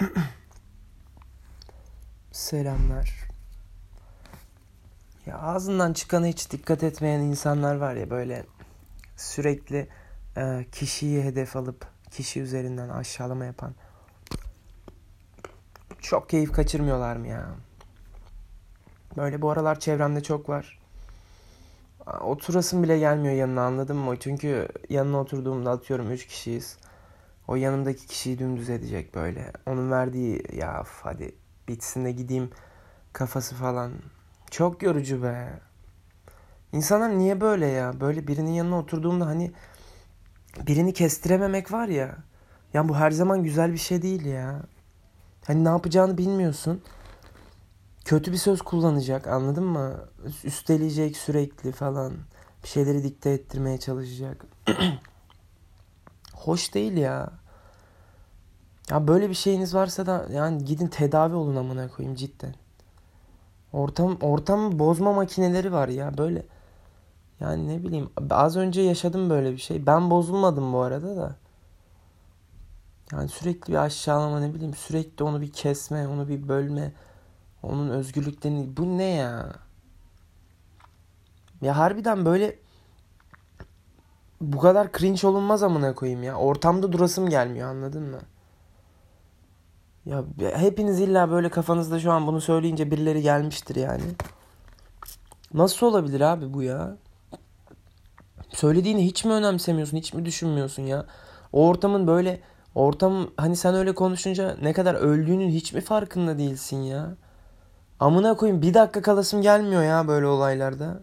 Selamlar. 2.32 3.28
Ya 5.26 5.38
ağzından 5.38 5.92
çıkana 5.92 6.26
hiç 6.26 6.50
dikkat 6.50 6.82
etmeyen 6.82 7.20
insanlar 7.20 7.76
var 7.76 7.94
ya 7.94 8.10
böyle 8.10 8.46
sürekli 9.16 9.88
e, 10.36 10.66
kişiyi 10.72 11.22
hedef 11.22 11.56
alıp 11.56 11.86
kişi 12.10 12.40
üzerinden 12.40 12.88
aşağılama 12.88 13.44
yapan. 13.44 13.74
Çok 16.00 16.28
keyif 16.28 16.52
kaçırmıyorlar 16.52 17.16
mı 17.16 17.26
ya? 17.26 17.46
Böyle 19.16 19.42
bu 19.42 19.50
aralar 19.50 19.80
çevremde 19.80 20.22
çok 20.22 20.48
var. 20.48 20.80
Oturasım 22.20 22.82
bile 22.82 22.98
gelmiyor 22.98 23.34
yanına 23.34 23.62
anladın 23.62 23.96
mı? 23.96 24.16
Çünkü 24.20 24.68
yanına 24.88 25.20
oturduğumda 25.20 25.70
atıyorum 25.70 26.10
3 26.10 26.26
kişiyiz. 26.26 26.78
O 27.50 27.56
yanımdaki 27.56 28.06
kişiyi 28.06 28.38
dümdüz 28.38 28.70
edecek 28.70 29.14
böyle. 29.14 29.52
Onun 29.66 29.90
verdiği 29.90 30.42
ya 30.56 30.84
hadi 31.02 31.34
bitsin 31.68 32.04
de 32.04 32.12
gideyim 32.12 32.50
kafası 33.12 33.54
falan. 33.54 33.92
Çok 34.50 34.82
yorucu 34.82 35.22
be. 35.22 35.60
İnsanlar 36.72 37.18
niye 37.18 37.40
böyle 37.40 37.66
ya? 37.66 38.00
Böyle 38.00 38.26
birinin 38.26 38.50
yanına 38.50 38.78
oturduğumda 38.78 39.26
hani 39.26 39.52
birini 40.66 40.92
kestirememek 40.92 41.72
var 41.72 41.88
ya. 41.88 42.16
Ya 42.74 42.88
bu 42.88 42.96
her 42.96 43.10
zaman 43.10 43.42
güzel 43.42 43.72
bir 43.72 43.78
şey 43.78 44.02
değil 44.02 44.24
ya. 44.24 44.62
Hani 45.46 45.64
ne 45.64 45.68
yapacağını 45.68 46.18
bilmiyorsun. 46.18 46.82
Kötü 48.04 48.32
bir 48.32 48.36
söz 48.36 48.62
kullanacak 48.62 49.26
anladın 49.26 49.64
mı? 49.64 50.08
Üsteleyecek 50.44 51.16
sürekli 51.16 51.72
falan. 51.72 52.12
Bir 52.62 52.68
şeyleri 52.68 53.04
dikte 53.04 53.30
ettirmeye 53.30 53.78
çalışacak. 53.78 54.46
Hoş 56.34 56.74
değil 56.74 56.96
ya. 56.96 57.39
Ya 58.90 59.08
böyle 59.08 59.28
bir 59.28 59.34
şeyiniz 59.34 59.74
varsa 59.74 60.06
da 60.06 60.26
yani 60.32 60.64
gidin 60.64 60.86
tedavi 60.86 61.34
olun 61.34 61.56
amına 61.56 61.88
koyayım 61.88 62.16
cidden. 62.16 62.54
Ortam 63.72 64.16
ortam 64.20 64.78
bozma 64.78 65.12
makineleri 65.12 65.72
var 65.72 65.88
ya 65.88 66.18
böyle. 66.18 66.46
Yani 67.40 67.68
ne 67.68 67.82
bileyim 67.82 68.10
az 68.30 68.56
önce 68.56 68.80
yaşadım 68.80 69.30
böyle 69.30 69.52
bir 69.52 69.58
şey. 69.58 69.86
Ben 69.86 70.10
bozulmadım 70.10 70.72
bu 70.72 70.80
arada 70.80 71.16
da. 71.16 71.36
Yani 73.12 73.28
sürekli 73.28 73.72
bir 73.72 73.78
aşağılama 73.78 74.40
ne 74.40 74.54
bileyim 74.54 74.74
sürekli 74.74 75.24
onu 75.24 75.40
bir 75.40 75.52
kesme, 75.52 76.08
onu 76.08 76.28
bir 76.28 76.48
bölme. 76.48 76.92
Onun 77.62 77.90
özgürlüklerini 77.90 78.76
bu 78.76 78.98
ne 78.98 79.04
ya? 79.04 79.52
Ya 81.62 81.76
harbiden 81.78 82.24
böyle 82.24 82.58
bu 84.40 84.58
kadar 84.58 84.92
cringe 84.92 85.26
olunmaz 85.26 85.62
amına 85.62 85.94
koyayım 85.94 86.22
ya. 86.22 86.34
Ortamda 86.36 86.92
durasım 86.92 87.28
gelmiyor 87.28 87.68
anladın 87.68 88.02
mı? 88.02 88.18
Ya 90.06 90.24
hepiniz 90.38 91.00
illa 91.00 91.30
böyle 91.30 91.48
kafanızda 91.48 92.00
şu 92.00 92.12
an 92.12 92.26
bunu 92.26 92.40
söyleyince 92.40 92.90
birileri 92.90 93.22
gelmiştir 93.22 93.76
yani. 93.76 94.02
Nasıl 95.54 95.86
olabilir 95.86 96.20
abi 96.20 96.54
bu 96.54 96.62
ya? 96.62 96.96
Söylediğini 98.50 99.06
hiç 99.06 99.24
mi 99.24 99.32
önemsemiyorsun, 99.32 99.96
hiç 99.96 100.14
mi 100.14 100.24
düşünmüyorsun 100.24 100.82
ya? 100.82 101.06
O 101.52 101.66
ortamın 101.68 102.06
böyle 102.06 102.40
ortam 102.74 103.30
hani 103.36 103.56
sen 103.56 103.74
öyle 103.74 103.94
konuşunca 103.94 104.56
ne 104.62 104.72
kadar 104.72 104.94
öldüğünün 104.94 105.50
hiç 105.50 105.72
mi 105.72 105.80
farkında 105.80 106.38
değilsin 106.38 106.82
ya? 106.82 107.14
Amına 108.00 108.36
koyayım 108.36 108.62
bir 108.62 108.74
dakika 108.74 109.02
kalasım 109.02 109.42
gelmiyor 109.42 109.82
ya 109.82 110.08
böyle 110.08 110.26
olaylarda. 110.26 111.00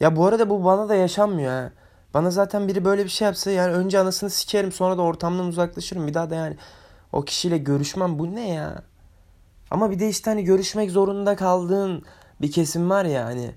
Ya 0.00 0.16
bu 0.16 0.26
arada 0.26 0.50
bu 0.50 0.64
bana 0.64 0.88
da 0.88 0.94
yaşanmıyor 0.94 1.52
ha. 1.52 1.70
Bana 2.14 2.30
zaten 2.30 2.68
biri 2.68 2.84
böyle 2.84 3.04
bir 3.04 3.08
şey 3.08 3.26
yapsa 3.26 3.50
yani 3.50 3.72
önce 3.72 3.98
anasını 3.98 4.30
sikerim 4.30 4.72
sonra 4.72 4.98
da 4.98 5.02
ortamdan 5.02 5.46
uzaklaşırım. 5.46 6.06
Bir 6.06 6.14
daha 6.14 6.30
da 6.30 6.34
yani 6.34 6.56
o 7.14 7.24
kişiyle 7.24 7.58
görüşmem 7.58 8.18
bu 8.18 8.34
ne 8.34 8.48
ya? 8.48 8.82
Ama 9.70 9.90
bir 9.90 9.98
de 9.98 10.08
işte 10.08 10.30
hani 10.30 10.44
görüşmek 10.44 10.90
zorunda 10.90 11.36
kaldığın 11.36 12.04
bir 12.40 12.52
kesim 12.52 12.90
var 12.90 13.04
ya 13.04 13.24
hani 13.24 13.54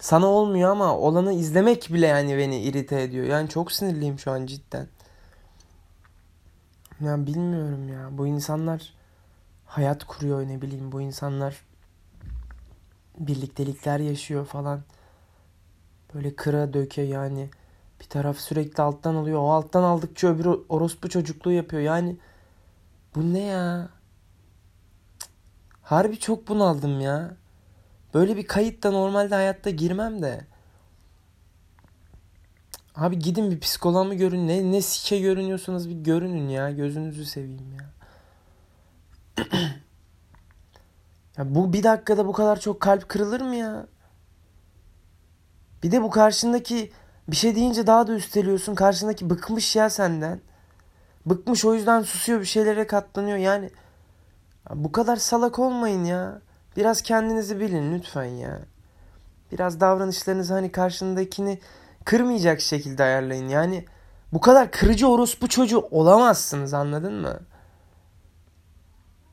sana 0.00 0.26
olmuyor 0.26 0.70
ama 0.70 0.98
olanı 0.98 1.32
izlemek 1.32 1.88
bile 1.92 2.06
yani 2.06 2.38
beni 2.38 2.60
irite 2.60 3.02
ediyor. 3.02 3.26
Yani 3.26 3.48
çok 3.48 3.72
sinirliyim 3.72 4.18
şu 4.18 4.30
an 4.30 4.46
cidden. 4.46 4.88
Ya 7.00 7.26
bilmiyorum 7.26 7.88
ya. 7.88 8.08
Bu 8.18 8.26
insanlar 8.26 8.94
hayat 9.66 10.04
kuruyor 10.04 10.48
ne 10.48 10.62
bileyim. 10.62 10.92
Bu 10.92 11.00
insanlar 11.00 11.64
birliktelikler 13.18 14.00
yaşıyor 14.00 14.46
falan. 14.46 14.82
Böyle 16.14 16.34
kıra 16.34 16.72
döke 16.72 17.02
yani. 17.02 17.50
Bir 18.00 18.06
taraf 18.06 18.38
sürekli 18.38 18.82
alttan 18.82 19.14
alıyor. 19.14 19.38
O 19.38 19.50
alttan 19.50 19.82
aldıkça 19.82 20.28
öbürü 20.28 20.60
orospu 20.68 21.08
çocukluğu 21.08 21.52
yapıyor. 21.52 21.82
Yani 21.82 22.16
bu 23.14 23.32
ne 23.34 23.40
ya? 23.40 23.88
Harbi 25.82 26.18
çok 26.18 26.48
bunaldım 26.48 27.00
ya. 27.00 27.36
Böyle 28.14 28.36
bir 28.36 28.46
kayıt 28.46 28.82
da 28.82 28.90
normalde 28.90 29.34
hayatta 29.34 29.70
girmem 29.70 30.22
de. 30.22 30.46
Abi 32.94 33.18
gidin 33.18 33.50
bir 33.50 33.60
psikoloğa 33.60 34.04
mı 34.04 34.14
görün. 34.14 34.48
Ne, 34.48 34.72
ne 34.72 34.82
sike 34.82 35.20
görünüyorsunuz 35.20 35.88
bir 35.88 35.94
görünün 35.94 36.48
ya. 36.48 36.70
Gözünüzü 36.70 37.24
seveyim 37.24 37.76
ya. 37.80 37.90
ya 41.36 41.54
bu 41.54 41.72
bir 41.72 41.82
dakikada 41.82 42.26
bu 42.26 42.32
kadar 42.32 42.60
çok 42.60 42.80
kalp 42.80 43.08
kırılır 43.08 43.40
mı 43.40 43.56
ya? 43.56 43.86
Bir 45.82 45.92
de 45.92 46.02
bu 46.02 46.10
karşındaki 46.10 46.92
bir 47.28 47.36
şey 47.36 47.54
deyince 47.54 47.86
daha 47.86 48.06
da 48.06 48.14
üsteliyorsun. 48.14 48.74
Karşındaki 48.74 49.30
bıkmış 49.30 49.76
ya 49.76 49.90
senden. 49.90 50.40
Bıkmış 51.30 51.64
o 51.64 51.74
yüzden 51.74 52.02
susuyor 52.02 52.40
bir 52.40 52.44
şeylere 52.44 52.86
katlanıyor. 52.86 53.36
Yani 53.36 53.70
bu 54.74 54.92
kadar 54.92 55.16
salak 55.16 55.58
olmayın 55.58 56.04
ya. 56.04 56.40
Biraz 56.76 57.02
kendinizi 57.02 57.60
bilin 57.60 57.94
lütfen 57.94 58.24
ya. 58.24 58.60
Biraz 59.52 59.80
davranışlarınızı 59.80 60.54
hani 60.54 60.72
karşındakini 60.72 61.58
kırmayacak 62.04 62.60
şekilde 62.60 63.02
ayarlayın. 63.02 63.48
Yani 63.48 63.84
bu 64.32 64.40
kadar 64.40 64.70
kırıcı 64.70 65.08
orospu 65.08 65.48
çocuğu 65.48 65.88
olamazsınız 65.90 66.74
anladın 66.74 67.14
mı? 67.14 67.40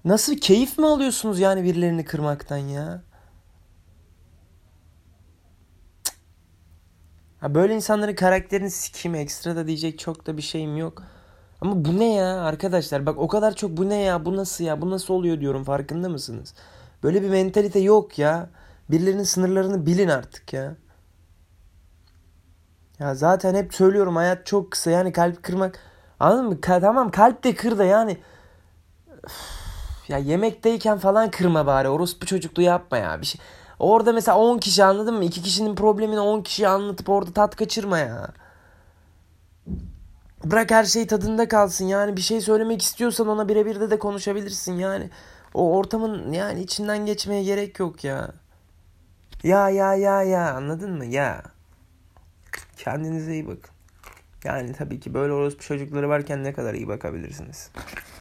Nasıl 0.06 0.36
keyif 0.36 0.78
mi 0.78 0.88
alıyorsunuz 0.88 1.40
yani 1.40 1.64
birilerini 1.64 2.06
kırmaktan 2.06 2.58
ya? 2.58 3.02
Ha 7.40 7.56
böyle 7.56 7.76
insanların 7.76 8.16
karakterini 8.16 8.72
sikeyim 8.72 9.16
ekstra 9.16 9.56
da 9.56 9.68
diyecek 9.68 10.00
çok 10.00 10.28
da 10.28 10.38
bir 10.38 10.42
şeyim 10.42 10.78
yok. 10.78 11.04
Ama 11.66 11.86
bu 11.86 12.00
ne 12.00 12.14
ya 12.14 12.42
arkadaşlar 12.42 13.06
bak 13.06 13.18
o 13.18 13.28
kadar 13.28 13.56
çok 13.56 13.78
bu 13.78 13.90
ne 13.90 13.96
ya 14.02 14.26
bu 14.26 14.36
nasıl 14.36 14.64
ya 14.64 14.82
bu 14.82 14.92
nasıl 14.92 15.14
oluyor 15.14 15.40
diyorum 15.40 15.64
farkında 15.64 16.10
mısınız? 16.10 16.54
Böyle 17.04 17.22
bir 17.22 17.30
mentalite 17.30 17.80
yok 17.80 18.20
ya. 18.20 18.50
Birilerinin 18.92 19.24
sınırlarını 19.24 19.86
bilin 19.86 20.08
artık 20.10 20.54
ya. 20.54 20.76
Ya 23.00 23.16
zaten 23.16 23.56
hep 23.56 23.74
söylüyorum 23.74 24.16
hayat 24.16 24.46
çok 24.46 24.72
kısa 24.72 24.92
yani 24.92 25.12
kalp 25.14 25.44
kırmak 25.44 25.80
anladın 26.20 26.46
mı? 26.46 26.56
Ka- 26.56 26.82
tamam 26.82 27.12
kalp 27.12 27.44
de 27.44 27.56
kır 27.56 27.78
da 27.78 27.84
yani 27.86 28.18
Üf, 29.26 29.34
ya 30.10 30.18
yemekteyken 30.18 30.98
falan 30.98 31.32
kırma 31.32 31.66
bari 31.66 31.90
orospu 31.90 32.26
çocukluğu 32.26 32.62
yapma 32.62 32.98
ya 32.98 33.22
bir 33.22 33.26
şey. 33.26 33.42
Orada 33.80 34.14
mesela 34.14 34.38
10 34.38 34.58
kişi 34.58 34.84
anladın 34.84 35.16
mı? 35.16 35.24
2 35.26 35.42
kişinin 35.42 35.76
problemini 35.76 36.20
10 36.20 36.42
kişiye 36.42 36.68
anlatıp 36.68 37.10
orada 37.10 37.34
tat 37.34 37.56
kaçırma 37.56 38.00
ya. 38.00 38.34
Bırak 40.46 40.72
her 40.72 40.84
şey 40.84 41.08
tadında 41.08 41.48
kalsın 41.48 41.86
yani 41.86 42.18
bir 42.18 42.22
şey 42.22 42.42
söylemek 42.42 42.82
istiyorsan 42.82 43.28
ona 43.28 43.50
birebir 43.50 43.80
de 43.80 43.90
de 43.90 44.00
konuşabilirsin 44.00 44.74
yani. 44.74 45.10
O 45.54 45.78
ortamın 45.78 46.32
yani 46.32 46.62
içinden 46.62 47.06
geçmeye 47.06 47.44
gerek 47.44 47.80
yok 47.80 48.04
ya. 48.04 48.32
Ya 49.44 49.70
ya 49.70 49.96
ya 49.96 50.24
ya 50.24 50.54
anladın 50.54 50.92
mı 50.98 51.06
ya. 51.06 51.44
Kendinize 52.78 53.34
iyi 53.34 53.48
bakın. 53.48 53.76
Yani 54.44 54.74
tabii 54.74 55.00
ki 55.00 55.14
böyle 55.14 55.34
orospu 55.34 55.64
çocukları 55.64 56.10
varken 56.10 56.44
ne 56.44 56.54
kadar 56.54 56.74
iyi 56.74 56.88
bakabilirsiniz. 56.88 57.72